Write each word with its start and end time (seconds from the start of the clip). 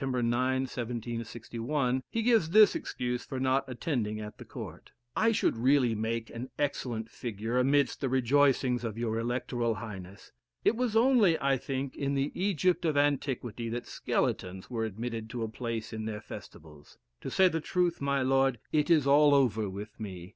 9, 0.03 0.09
1761, 0.11 2.01
he 2.09 2.23
gives 2.23 2.49
this 2.49 2.73
excuse 2.73 3.23
for 3.23 3.39
not 3.39 3.63
attending 3.69 4.19
at 4.19 4.39
the 4.39 4.43
court: 4.43 4.89
"I 5.15 5.31
should 5.31 5.55
really 5.55 5.93
make 5.93 6.31
an 6.31 6.49
excellent 6.57 7.07
figure 7.07 7.59
amidst 7.59 8.01
the 8.01 8.09
rejoicings 8.09 8.83
of 8.83 8.97
your 8.97 9.19
electoral 9.19 9.75
highness. 9.75 10.31
It 10.65 10.75
was 10.75 10.95
only, 10.95 11.39
I 11.39 11.55
think, 11.55 11.95
in 11.95 12.15
the 12.15 12.31
Egypt 12.33 12.83
of 12.83 12.97
antiquity 12.97 13.69
that 13.69 13.85
skeletons 13.85 14.71
were 14.71 14.85
admitted 14.85 15.29
to 15.29 15.43
a 15.43 15.47
place 15.47 15.93
in 15.93 16.05
their 16.05 16.21
festivals. 16.21 16.97
To 17.21 17.29
say 17.29 17.47
the 17.47 17.61
truth, 17.61 18.01
my 18.01 18.23
lord, 18.23 18.57
it 18.71 18.89
is 18.89 19.05
all 19.05 19.35
over 19.35 19.69
with 19.69 19.99
me. 19.99 20.29